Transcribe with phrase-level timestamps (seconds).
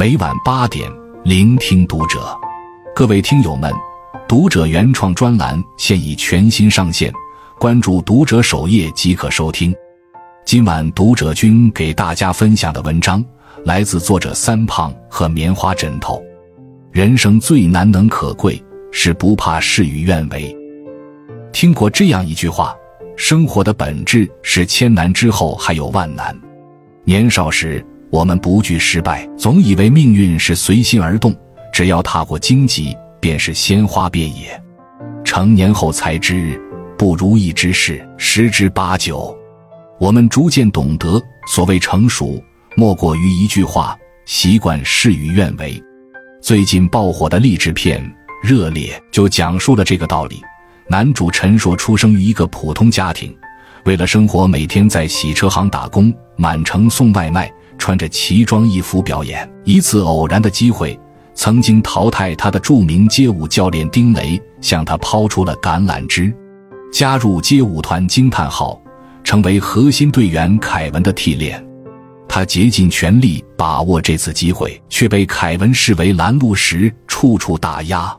[0.00, 0.90] 每晚八点，
[1.24, 2.34] 聆听读者。
[2.96, 3.70] 各位听友们，
[4.26, 7.12] 读者原创专栏现已全新上线，
[7.58, 9.74] 关注读者首页即可收听。
[10.46, 13.22] 今晚读者君给大家分享的文章
[13.66, 16.18] 来自作者三胖和棉花枕头。
[16.90, 18.58] 人生最难能可贵
[18.90, 20.56] 是不怕事与愿违。
[21.52, 22.74] 听过这样一句话：
[23.18, 26.34] 生活的本质是千难之后还有万难。
[27.04, 27.84] 年少时。
[28.10, 31.34] 我们不惧失败，总以为命运是随心而动，
[31.72, 34.60] 只要踏过荆棘，便是鲜花遍野。
[35.24, 36.60] 成年后才知，
[36.98, 39.36] 不如意之事十之八九。
[40.00, 42.42] 我们逐渐懂得，所谓成熟，
[42.76, 43.96] 莫过于一句话：
[44.26, 45.80] 习惯事与愿违。
[46.42, 48.02] 最近爆火的励志片
[48.48, 50.42] 《热烈》就讲述了这个道理。
[50.88, 53.32] 男主陈硕出生于一个普通家庭，
[53.84, 57.48] 为了生活，每天在洗车行打工，满城送外卖。
[57.80, 59.50] 穿着奇装异服表演。
[59.64, 60.96] 一次偶然的机会，
[61.34, 66.32] 曾经淘汰他的著名街舞教练丁雷向他抛出了橄榄枝，
[66.92, 68.80] 加入街舞团惊叹号，
[69.24, 71.64] 成为核心队员凯文的替练。
[72.28, 78.16] 他竭尽全力把握这次机会，却被凯文视为拦路石，处处打压。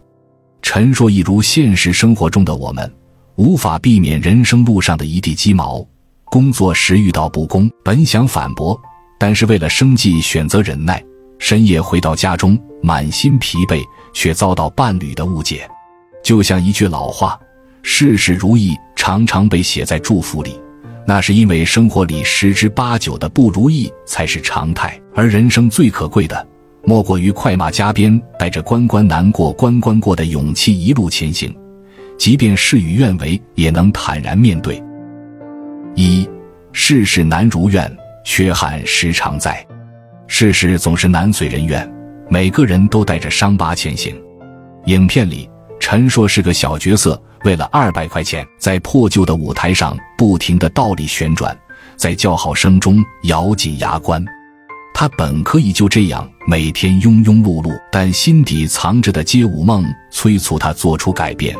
[0.61, 2.91] 陈硕一如现实生活中的我们，
[3.35, 5.85] 无法避免人生路上的一地鸡毛。
[6.25, 8.79] 工作时遇到不公，本想反驳。
[9.21, 10.99] 但是为了生计，选择忍耐。
[11.37, 13.79] 深夜回到家中，满心疲惫，
[14.15, 15.69] 却遭到伴侣的误解。
[16.23, 17.39] 就像一句老话
[17.83, 20.59] ：“事事如意”，常常被写在祝福里，
[21.05, 24.99] 那是因为生活里十之八九的不如意才是常态。
[25.13, 26.47] 而人生最可贵的，
[26.83, 31.55] 莫过于快马加鞭，带着关关难过关关过的勇气一路前行，
[32.17, 34.83] 即便事与愿违，也能坦然面对。
[35.93, 36.27] 一
[36.71, 37.95] 世事难如愿。
[38.23, 39.65] 缺憾时常在，
[40.27, 41.89] 世事总是难遂人愿，
[42.29, 44.15] 每个人都带着伤疤前行。
[44.85, 51.57] 影片里，陈硕是个小角色，为了二百块钱，在破旧的舞台上不停的倒立旋转，
[51.95, 54.23] 在叫好声中咬紧牙关。
[54.93, 61.55] 他本可以就这样每天庸庸碌碌，但心底藏着的街舞梦催促他做出改变。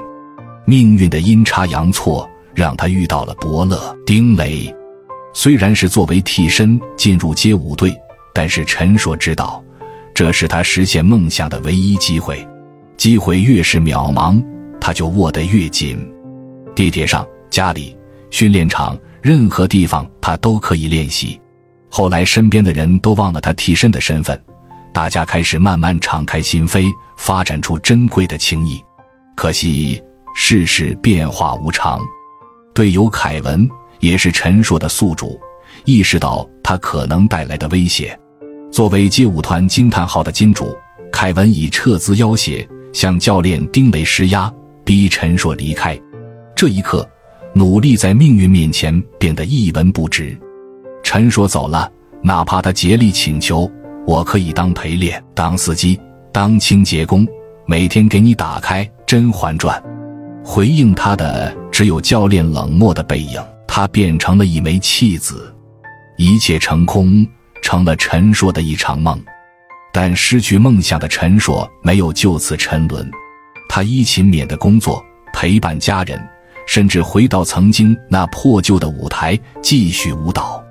[0.66, 4.74] 命运的阴差阳错，让他遇到了伯乐丁磊。
[5.34, 7.96] 虽然是作为替身进入街舞队，
[8.34, 9.64] 但是陈硕知道，
[10.14, 12.46] 这是他实现梦想的唯一机会。
[12.98, 14.44] 机会越是渺茫，
[14.80, 15.98] 他就握得越紧。
[16.76, 17.98] 地铁上、家里、
[18.30, 21.40] 训练场，任何地方他都可以练习。
[21.90, 24.40] 后来，身边的人都忘了他替身的身份，
[24.94, 28.82] 大家开始慢慢敞开心扉，发展出珍贵的情谊。
[29.36, 30.02] 可惜
[30.36, 32.00] 世事变化无常，
[32.74, 33.68] 队友凯文。
[34.02, 35.40] 也是陈硕的宿主，
[35.86, 38.18] 意识到他可能带来的威胁。
[38.72, 40.76] 作为街舞团惊叹号的金主，
[41.12, 44.52] 凯文以撤资要挟向教练丁磊施压，
[44.84, 45.98] 逼陈硕离开。
[46.56, 47.08] 这一刻，
[47.54, 50.38] 努力在命运面前变得一文不值。
[51.04, 51.92] 陈硕走了，
[52.22, 53.70] 哪怕他竭力请求，
[54.08, 56.00] 我可以当陪练、当司机、
[56.32, 57.28] 当清洁工，
[57.66, 59.78] 每天给你打开《甄嬛传》。
[60.44, 63.40] 回应他的只有教练冷漠的背影。
[63.74, 65.56] 他变成了一枚弃子，
[66.18, 67.26] 一切成空，
[67.64, 69.18] 成了陈硕的一场梦。
[69.94, 73.10] 但失去梦想的陈硕没有就此沉沦，
[73.70, 75.02] 他依勤勉的工作，
[75.32, 76.22] 陪伴家人，
[76.68, 80.62] 甚至回到曾经那破旧的舞台继续舞蹈。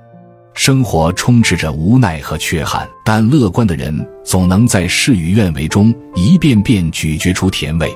[0.52, 7.90] 生活充斥着无奈和缺憾，但乐观的人总能在事与愿违中一遍遍咀嚼出甜味。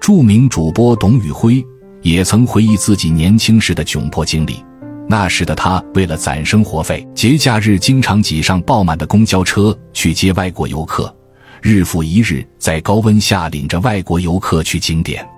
[0.00, 1.62] 著名主播董宇辉。
[2.02, 4.64] 也曾回忆自己年轻时的窘迫经历。
[5.08, 11.12] 那时的他，为了攒生活费，节假日经常挤上爆满的公交车去接外国游客，
[11.60, 15.28] 日复一日在高温下领着外国游客去景点。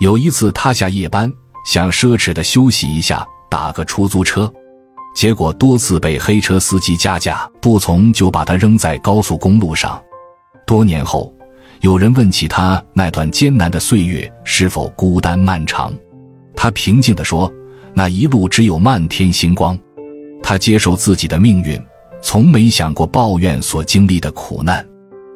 [0.00, 1.30] 有一次，他下夜班，
[1.66, 4.50] 想奢侈的休息一下，打个出租车，
[5.14, 10.02] 结果多次被黑车司机加价，不从就把他扔在高速公路上。
[10.66, 11.30] 多年后，
[11.82, 15.92] 有人问起他那段艰难的岁月是否孤单漫长。
[16.60, 17.50] 他平静地说
[17.94, 19.78] ：“那一路只有漫天星光。”
[20.42, 21.80] 他接受自己的命运，
[22.20, 24.84] 从没想过抱怨所经历的苦难。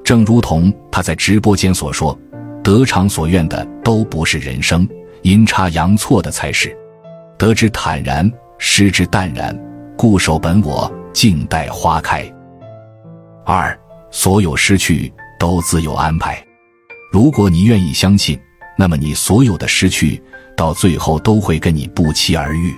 [0.03, 2.19] 正如同他在直播间所说
[2.61, 4.87] ：“得偿所愿的都不是人生，
[5.23, 6.77] 阴差阳错的才是。
[7.39, 8.29] 得之坦然，
[8.59, 9.57] 失之淡然，
[9.97, 12.29] 固守本我，静待花开。”
[13.47, 13.79] 二，
[14.11, 16.45] 所有失去都自有安排。
[17.13, 18.37] 如果你愿意相信，
[18.77, 20.21] 那么你所有的失去。
[20.63, 22.73] 到最后都会跟你不期而遇。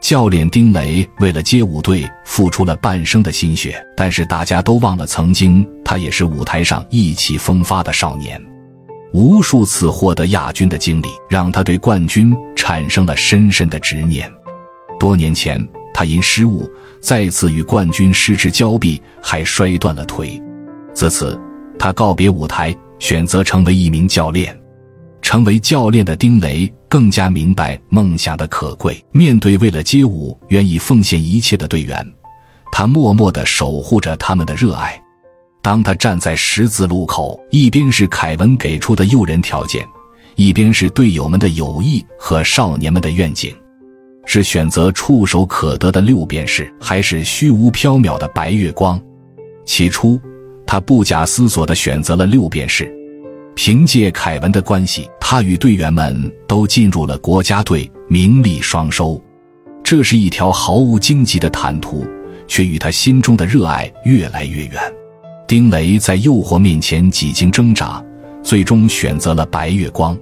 [0.00, 8.40] 教练丁雷为了街舞队付出了半生的心血，但是大家都忘了，曾经他也是舞台上意气风发的少年。
[9.12, 14.32] 无数次获得亚军的经历，让他对冠军产生了深深的执念。
[15.00, 15.60] 多年前，
[15.92, 16.70] 他因失误
[17.00, 20.40] 再次与冠军失之交臂，还摔断了腿。
[20.94, 21.36] 自此，
[21.80, 24.56] 他告别舞台，选择成为一名教练。
[25.28, 28.98] 成为教练的丁雷更加明白梦想的可贵。
[29.12, 32.02] 面对为了街舞愿意奉献一切的队员，
[32.72, 34.98] 他默默地守护着他们的热爱。
[35.60, 39.86] 当他站在十字路口，一边是凯文给出的诱人条件，
[40.34, 43.54] 一边是队友们的友谊和少年们的愿景，
[44.24, 48.98] 是选择触手可得的六便士，还是虚无缥缈的白月光？
[49.66, 50.18] 起初，
[50.66, 52.90] 他不假思索地选择了六便士。
[53.60, 59.20] 凭借凯文的关系，他与队员们都进入了国家队，名利双收。
[59.82, 62.06] 这是一条毫无荆棘的坦途，
[62.46, 64.80] 却与他心中的热爱越来越远。
[65.48, 68.00] 丁雷在诱惑面前几经挣扎，
[68.44, 70.16] 最终选择了白月光。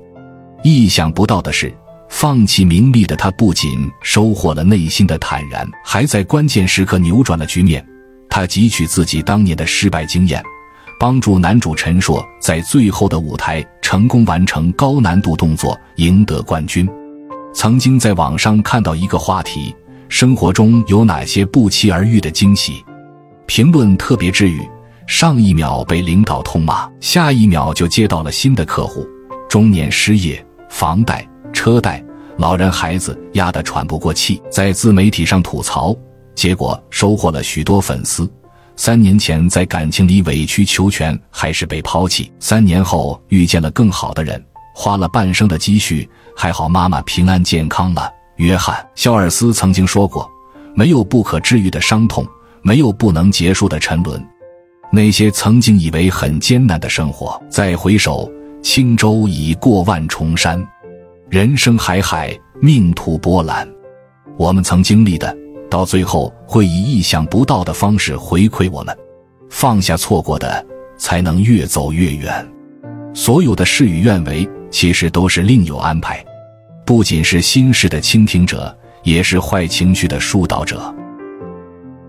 [0.65, 1.71] 意想不到的是，
[2.09, 3.71] 放弃名利的他不仅
[4.03, 7.87] 收获了内心的坦然，还在关键时刻扭转了局面。
[8.31, 10.43] 他汲取自己当年的失败经验。
[10.99, 16.89] 帮助男主陈硕在最后的舞台成功完成高难度动作，赢得冠军。
[17.53, 19.75] 曾经在网上看到一个话题：
[20.09, 22.85] 生活中有哪些不期而遇的惊喜？
[23.47, 24.61] 评论特别治愈。
[25.07, 29.07] 上一秒被领导痛骂，下一秒就接到了新的客户。
[29.49, 32.05] 中年失业，房贷、车贷，
[32.39, 35.95] 老人孩子压得喘不过气，在自媒体上吐槽，
[36.35, 38.29] 结果收获了许多粉丝。
[38.77, 42.31] 三年前在感情里委曲求全，还是被抛弃。
[42.39, 44.43] 三年后遇见了更好的人，
[44.75, 48.11] 花了半生的积蓄，还好妈妈平安健康了。
[48.37, 50.31] 约翰·肖尔斯曾经说过
[50.77, 52.27] ：“没有不可治愈的伤痛，
[52.61, 54.23] 没有不能结束的沉沦。
[54.93, 58.31] 那些曾经以为很艰难的生活，再回首，
[58.63, 60.63] 轻舟已过万重山。
[61.31, 63.67] 人生海海，命途波澜，
[64.37, 65.35] 我们曾经历的。”
[65.71, 68.97] 到最后会以意想不到的方式回馈我们，
[69.51, 70.65] 放下错过的，
[70.97, 72.47] 才能越走越远。
[73.15, 76.25] 所有的事与愿违，其实都是另有安排。
[76.85, 80.95] 不仅是心事的倾听者，也是坏情绪的疏导者。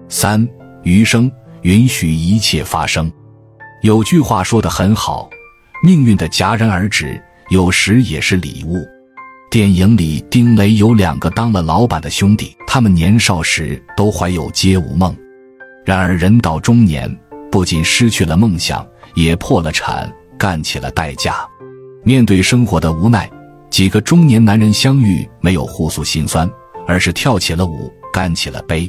[0.10, 0.48] 三
[0.84, 1.32] 余生，
[1.62, 3.12] 允许一切发生。
[3.82, 5.30] 有句话说的很好，
[5.84, 8.86] 命运的戛然而止，有时也是礼物。
[9.58, 15.18] 电影里，丁雷有两个当了老板的兄弟，他们年少时都怀有街舞梦，
[15.84, 17.10] 然而人到中年，
[17.52, 21.38] 不仅失去了梦想，也破了产，干起了代驾。
[22.04, 23.28] 面对生活的无奈，
[23.72, 26.48] 几个中年男人相遇，没有互诉心酸，
[26.86, 28.88] 而是跳起了舞，干起了杯。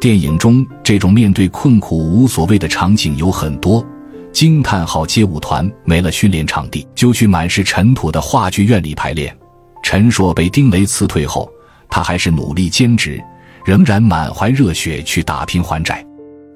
[0.00, 3.86] 电影中这种面对困苦无所谓的场景有很多，
[4.32, 9.32] 惊叹号街舞团没了训练场地，就去满是尘土的话剧院里排练。
[9.82, 11.50] 陈硕被丁雷辞退后，
[11.88, 13.22] 他还是努力兼职，
[13.64, 16.04] 仍然满怀热血去打拼还债。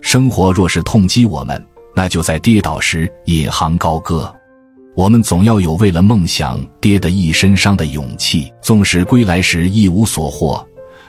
[0.01, 4.33] 生活若是痛击我们，那就在跌倒时引吭高歌。
[4.95, 8.53] 我们总要有为了梦想跌得一身伤的勇气。
[8.63, 10.65] 纵使归来时一无所获，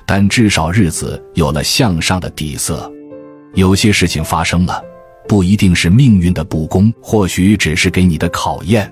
[0.07, 2.91] 但至少日子有了向上的底色。
[3.53, 4.83] 有些事情发生了，
[5.27, 8.91] 不一定是命运的不公，或许只是给你的考验。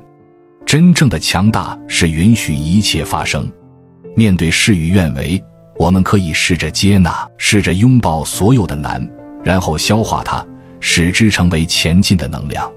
[0.73, 3.47] 真正的强大是允许一切发生，
[4.15, 5.39] 面对事与愿违，
[5.77, 9.07] 我们可以试着接纳，试着拥抱所有的难，
[9.43, 10.43] 然后消化它，
[10.79, 12.67] 使之成为前进的能量。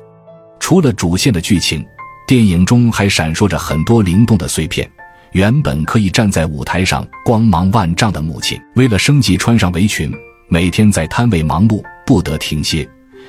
[0.61, 1.83] 除了主线的剧情，
[2.27, 4.87] 电影中还闪烁着很多灵动的碎片。
[5.33, 10.13] 原本可以站在舞台上光芒万丈的母亲，为了生计穿上围裙，
[10.51, 12.87] 每天在摊位忙碌，不得停歇。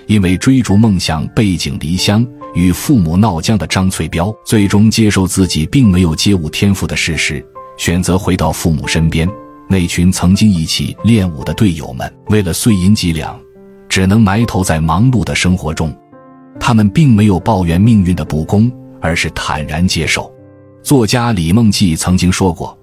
[0.08, 7.46] 因为追逐梦想背井离乡与父母闹僵的张翠彪，最终接受自己并没有街舞天赋的事实，
[7.78, 9.30] 选择回到父母身边。
[9.70, 13.40] 那群曾经一起练舞的队友们，为了碎银几两，
[13.90, 15.96] 只能埋头在忙碌的生活中。
[16.60, 20.32] 他们并没有抱怨命运的不公，而是坦然接受。
[20.82, 22.76] 作家李梦季曾经说过：“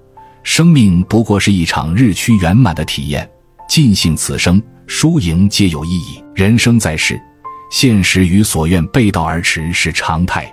[0.44, 3.28] 生命不过是一场日趋圆满的体验，
[3.68, 6.22] 尽兴此生。”输赢皆有意义。
[6.34, 7.18] 人生在世，
[7.74, 10.48] 现实与所愿背道而驰是常态。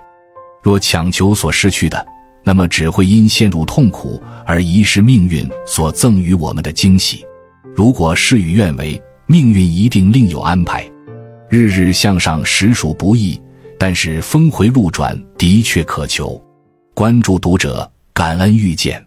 [0.60, 2.04] 若强求所失去的，
[2.42, 7.24] 那么只会因陷入痛苦而遗失命运所赠予我们的惊喜。
[7.76, 10.84] 如果事与愿违，命运一定另有安排。
[11.48, 13.40] 日日向上实属不易，
[13.78, 16.42] 但是峰回路转的确可求。
[16.92, 19.00] 关注读者，感恩遇见。